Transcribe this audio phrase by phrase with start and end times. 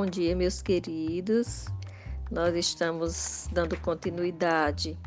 [0.00, 1.66] Bom dia, meus queridos.
[2.30, 4.98] Nós estamos dando continuidade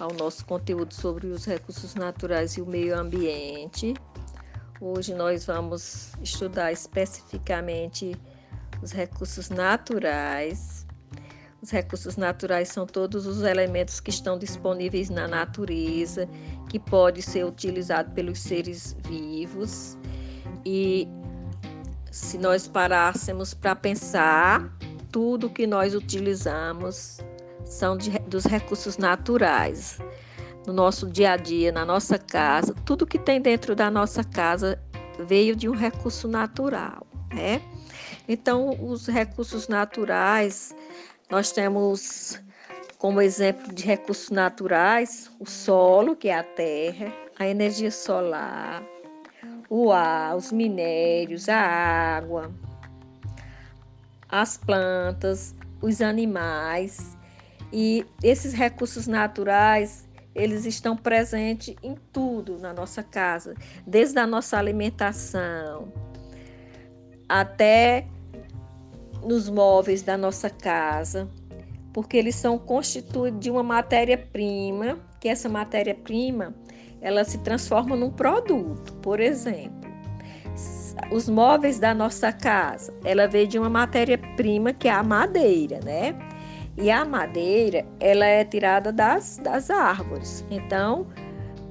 [0.00, 3.94] ao nosso conteúdo sobre os recursos naturais e o meio ambiente.
[4.80, 8.16] Hoje nós vamos estudar especificamente
[8.82, 10.84] os recursos naturais.
[11.62, 16.28] Os recursos naturais são todos os elementos que estão disponíveis na natureza,
[16.68, 19.96] que pode ser utilizado pelos seres vivos.
[20.66, 21.06] E
[22.14, 24.72] se nós parássemos para pensar,
[25.10, 27.18] tudo que nós utilizamos
[27.64, 29.98] são de, dos recursos naturais.
[30.64, 34.80] No nosso dia a dia, na nossa casa, tudo que tem dentro da nossa casa
[35.18, 37.60] veio de um recurso natural, né?
[38.28, 40.72] Então, os recursos naturais,
[41.28, 42.40] nós temos
[42.96, 48.84] como exemplo de recursos naturais o solo, que é a terra, a energia solar,
[49.76, 52.54] o ar, os minérios, a água,
[54.28, 57.16] as plantas, os animais.
[57.72, 64.56] E esses recursos naturais, eles estão presentes em tudo na nossa casa, desde a nossa
[64.56, 65.92] alimentação
[67.28, 68.06] até
[69.24, 71.28] nos móveis da nossa casa,
[71.92, 76.54] porque eles são constituídos de uma matéria-prima, que essa matéria-prima
[77.04, 78.94] ela se transforma num produto.
[78.94, 79.90] Por exemplo,
[81.12, 86.16] os móveis da nossa casa, ela veio de uma matéria-prima que é a madeira, né?
[86.78, 90.44] E a madeira, ela é tirada das, das árvores.
[90.50, 91.06] Então,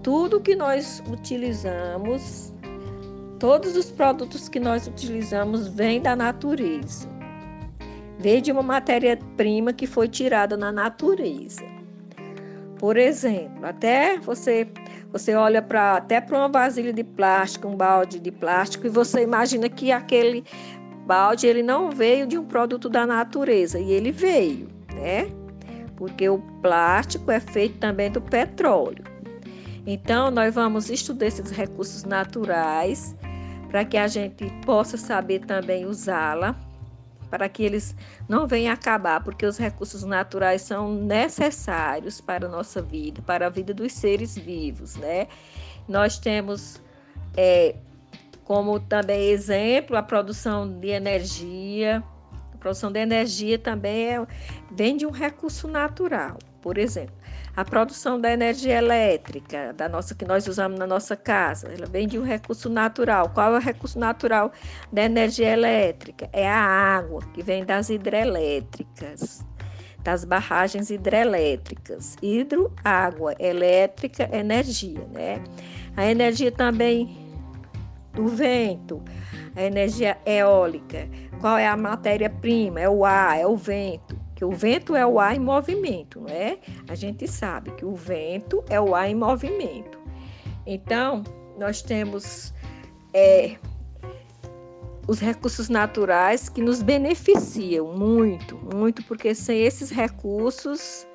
[0.03, 2.53] tudo que nós utilizamos,
[3.39, 7.09] todos os produtos que nós utilizamos vêm da natureza.
[8.19, 11.65] Vem de uma matéria-prima que foi tirada na natureza.
[12.77, 14.67] Por exemplo, até você
[15.13, 19.21] você olha para até para uma vasilha de plástico, um balde de plástico e você
[19.21, 20.43] imagina que aquele
[21.05, 25.29] balde ele não veio de um produto da natureza e ele veio, né?
[25.95, 29.03] Porque o plástico é feito também do petróleo.
[29.85, 33.15] Então nós vamos estudar esses recursos naturais
[33.69, 36.55] para que a gente possa saber também usá-la
[37.33, 37.95] para que eles
[38.29, 43.49] não venham acabar, porque os recursos naturais são necessários para a nossa vida, para a
[43.49, 45.27] vida dos seres vivos, né?
[45.89, 46.79] Nós temos
[47.35, 47.75] é,
[48.43, 52.03] como também exemplo a produção de energia.
[52.63, 54.27] Produção de energia também é,
[54.71, 57.13] vem de um recurso natural, por exemplo.
[57.57, 62.07] A produção da energia elétrica, da nossa que nós usamos na nossa casa, ela vem
[62.07, 63.29] de um recurso natural.
[63.33, 64.49] Qual é o recurso natural
[64.93, 66.29] da energia elétrica?
[66.31, 69.45] É a água, que vem das hidrelétricas,
[69.99, 72.15] das barragens hidrelétricas.
[72.21, 75.43] Hidro, água, elétrica, energia, né?
[75.97, 77.23] A energia também
[78.13, 79.03] do vento,
[79.55, 81.07] a energia eólica.
[81.39, 82.79] Qual é a matéria-prima?
[82.79, 86.27] É o ar, é o vento que o vento é o ar em movimento, não
[86.27, 86.57] é?
[86.89, 89.97] A gente sabe que o vento é o ar em movimento.
[90.65, 91.23] Então,
[91.57, 92.53] nós temos
[93.13, 93.55] é,
[95.07, 101.07] os recursos naturais que nos beneficiam muito, muito, porque sem esses recursos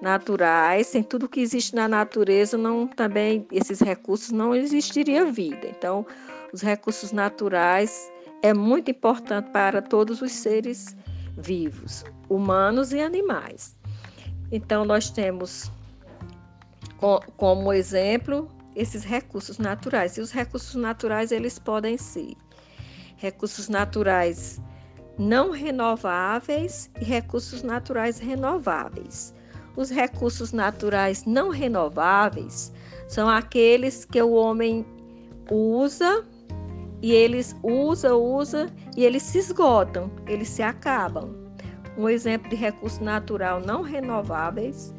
[0.00, 5.66] naturais, sem tudo que existe na natureza, não também esses recursos não existiria vida.
[5.66, 6.06] Então,
[6.52, 8.10] os recursos naturais
[8.42, 10.96] é muito importante para todos os seres
[11.36, 13.76] vivos, humanos e animais.
[14.50, 15.70] Então, nós temos
[17.36, 20.16] como exemplo esses recursos naturais.
[20.16, 22.34] E os recursos naturais, eles podem ser
[23.16, 24.60] recursos naturais
[25.18, 29.34] não renováveis e recursos naturais renováveis.
[29.76, 32.72] Os recursos naturais não renováveis
[33.08, 34.86] são aqueles que o homem
[35.50, 36.24] usa
[37.02, 41.34] e eles usa, usa e eles se esgotam, eles se acabam.
[41.96, 44.94] Um exemplo de recurso natural não renováveis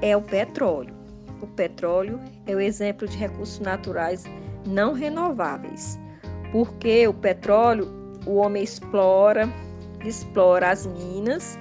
[0.00, 0.94] é o petróleo.
[1.40, 4.24] O petróleo é o exemplo de recursos naturais
[4.66, 5.98] não renováveis,
[6.52, 9.48] porque o petróleo o homem explora,
[10.04, 11.58] explora as minas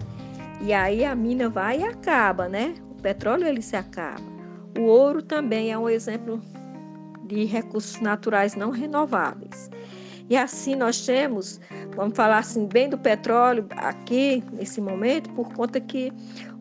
[0.61, 2.75] e aí a mina vai e acaba, né?
[2.91, 4.23] O petróleo ele se acaba.
[4.77, 6.41] O ouro também é um exemplo
[7.25, 9.69] de recursos naturais não renováveis.
[10.29, 11.59] E assim nós temos,
[11.95, 16.11] vamos falar assim, bem do petróleo aqui nesse momento, por conta que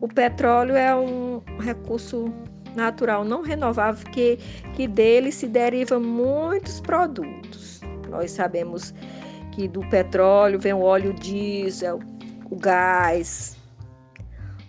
[0.01, 2.31] o petróleo é um recurso
[2.75, 4.37] natural não renovável que,
[4.73, 7.81] que dele se deriva muitos produtos.
[8.09, 8.93] Nós sabemos
[9.51, 11.99] que do petróleo vem o óleo diesel,
[12.49, 13.57] o gás,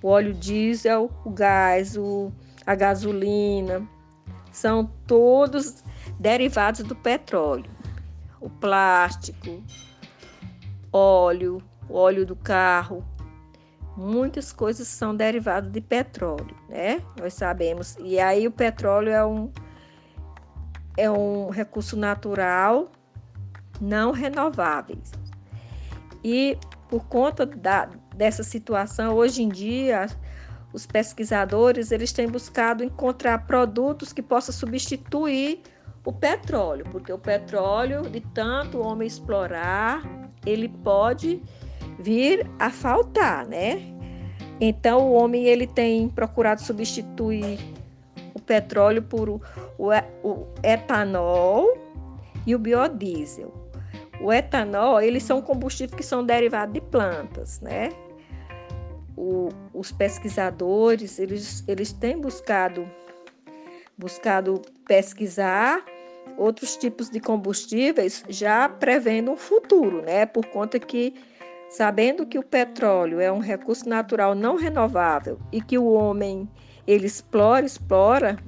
[0.03, 2.31] o óleo diesel, o gás, o,
[2.67, 3.87] a gasolina,
[4.57, 5.83] são todos
[6.19, 7.71] derivados do petróleo.
[8.41, 9.63] O plástico,
[10.93, 13.05] óleo, óleo do carro,
[13.97, 17.03] muitas coisas são derivadas de petróleo, né?
[17.19, 17.97] Nós sabemos.
[18.01, 19.51] E aí o petróleo é um
[20.97, 22.89] é um recurso natural
[23.81, 24.97] não renovável.
[26.23, 26.57] E
[26.89, 30.07] por conta da, dessa situação, hoje em dia,
[30.75, 35.63] os pesquisadores eles têm buscado encontrar produtos que possam substituir
[36.05, 40.03] o petróleo, porque o petróleo, de tanto o homem explorar,
[40.45, 41.41] ele pode
[41.99, 43.81] vir a faltar, né?
[44.61, 47.59] Então o homem ele tem procurado substituir
[48.35, 49.41] o petróleo por o,
[49.79, 49.91] o,
[50.29, 51.79] o etanol
[52.45, 53.55] e o biodiesel.
[54.21, 57.91] O etanol, eles são combustíveis que são derivados de plantas, né?
[59.17, 62.89] O, os pesquisadores, eles, eles têm buscado,
[63.97, 65.85] buscado pesquisar
[66.37, 70.27] outros tipos de combustíveis já prevendo um futuro, né?
[70.27, 71.15] Por conta que
[71.69, 76.49] sabendo que o petróleo é um recurso natural não renovável e que o homem
[76.87, 78.39] ele explora, explora,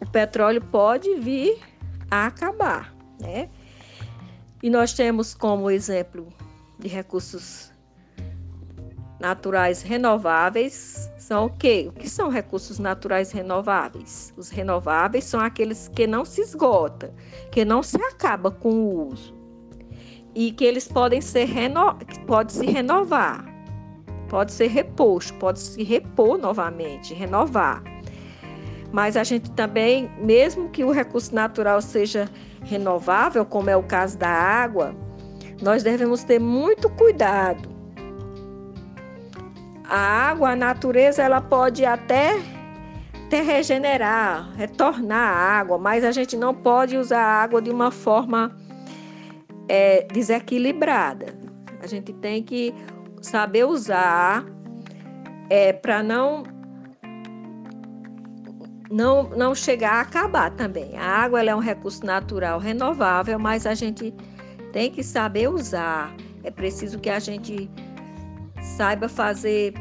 [0.00, 1.58] o petróleo pode vir
[2.10, 3.48] a acabar, né?
[4.62, 6.28] E nós temos como exemplo
[6.78, 7.72] de recursos
[9.20, 11.86] naturais renováveis são o quê?
[11.88, 14.32] O que são recursos naturais renováveis?
[14.36, 17.14] Os renováveis são aqueles que não se esgota,
[17.52, 19.38] que não se acaba com o uso
[20.34, 21.98] e que eles podem ser reno...
[22.26, 23.44] pode se renovar,
[24.28, 27.82] pode ser reposto, pode se repor novamente, renovar.
[28.92, 32.28] Mas a gente também, mesmo que o recurso natural seja
[32.64, 34.94] renovável, como é o caso da água,
[35.62, 37.69] nós devemos ter muito cuidado.
[39.90, 42.40] A água, a natureza, ela pode até,
[43.26, 47.90] até regenerar, retornar a água, mas a gente não pode usar a água de uma
[47.90, 48.56] forma
[49.68, 51.34] é, desequilibrada.
[51.82, 52.72] A gente tem que
[53.20, 54.44] saber usar
[55.50, 56.44] é, para não
[58.88, 60.96] não, não chegar a acabar também.
[60.96, 64.14] A água é um recurso natural renovável, mas a gente
[64.72, 66.14] tem que saber usar.
[66.44, 67.68] É preciso que a gente
[68.62, 69.74] saiba fazer.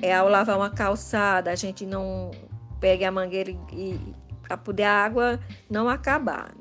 [0.00, 2.30] É, ao lavar uma calçada, a gente não
[2.78, 3.98] pegue a mangueira e,
[4.42, 6.54] para poder a água não acabar.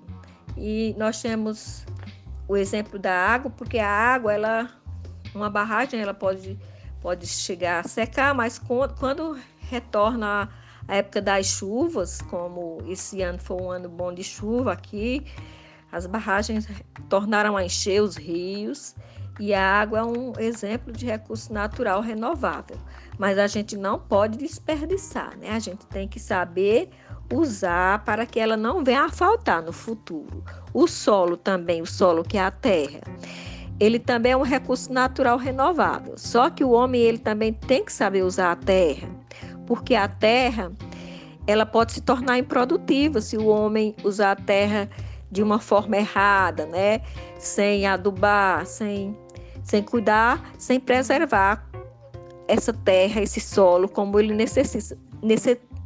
[0.58, 1.86] E nós temos
[2.48, 4.70] o exemplo da água, porque a água, ela,
[5.36, 6.58] uma barragem, ela pode,
[7.00, 10.50] pode chegar a secar, mas quando, quando retorna
[10.88, 15.26] a época das chuvas, como esse ano foi um ano bom de chuva aqui,
[15.92, 16.68] as barragens
[17.08, 18.96] tornaram a encher os rios
[19.40, 22.78] e a água é um exemplo de recurso natural renovável.
[23.18, 25.52] Mas a gente não pode desperdiçar, né?
[25.52, 26.90] A gente tem que saber
[27.34, 30.44] usar para que ela não venha a faltar no futuro.
[30.74, 33.02] O solo também, o solo que é a terra,
[33.80, 36.18] ele também é um recurso natural renovável.
[36.18, 39.18] Só que o homem ele também tem que saber usar a terra
[39.68, 40.72] porque a terra
[41.46, 44.90] ela pode se tornar improdutiva se o homem usar a terra
[45.30, 47.02] de uma forma errada, né?
[47.38, 49.16] Sem adubar, sem,
[49.68, 51.68] sem cuidar, sem preservar
[52.48, 54.98] essa terra, esse solo, como ele necessita,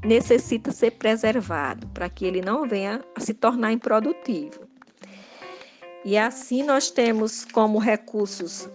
[0.06, 4.61] necessita ser preservado, para que ele não venha a se tornar improdutivo.
[6.06, 8.69] E assim nós temos como recursos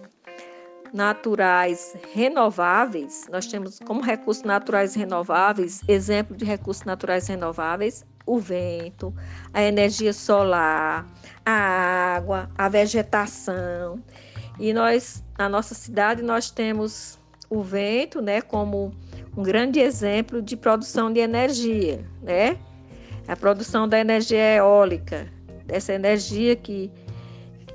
[0.93, 9.13] naturais renováveis, nós temos como recursos naturais renováveis, exemplo de recursos naturais renováveis, o vento,
[9.53, 11.07] a energia solar,
[11.45, 14.03] a água, a vegetação.
[14.59, 18.91] E nós, na nossa cidade, nós temos o vento, né, como
[19.35, 22.57] um grande exemplo de produção de energia, né?
[23.27, 25.27] A produção da energia eólica,
[25.65, 26.91] dessa energia que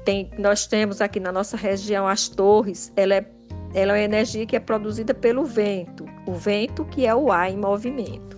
[0.04, 3.26] tem, nós temos aqui na nossa região as torres, ela é,
[3.74, 7.50] ela é uma energia que é produzida pelo vento, o vento que é o ar
[7.50, 8.36] em movimento.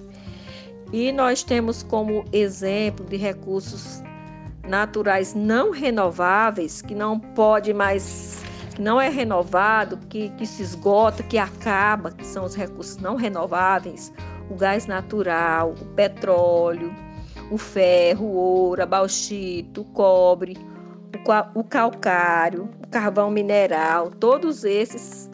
[0.92, 4.02] E nós temos como exemplo de recursos
[4.68, 8.42] naturais não renováveis, que não pode mais,
[8.74, 13.16] que não é renovado, que, que se esgota, que acaba, que são os recursos não
[13.16, 14.12] renováveis,
[14.50, 16.94] o gás natural, o petróleo,
[17.50, 20.56] o ferro, o ouro, a bauxito, o cobre,
[21.54, 25.30] o calcário, o carvão mineral, todos esses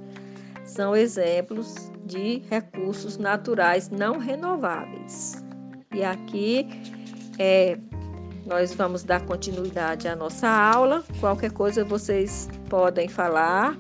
[0.65, 5.45] são exemplos de recursos naturais não renováveis.
[5.93, 6.69] E aqui
[7.39, 7.79] é,
[8.50, 11.04] nós vamos dar continuidade à nossa aula.
[11.21, 13.78] Qualquer coisa vocês podem falar.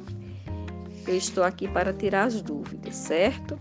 [1.08, 3.58] Eu estou aqui para tirar as dúvidas, certo?